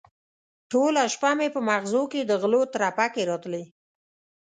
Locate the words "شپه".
1.13-1.31